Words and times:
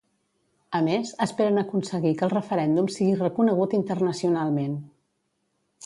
A 0.79 0.79
més, 0.87 1.11
esperen 1.25 1.61
aconseguir 1.63 2.15
que 2.21 2.27
el 2.29 2.33
referèndum 2.35 2.91
sigui 2.97 3.21
reconegut 3.23 3.79
internacionalment. 3.83 4.77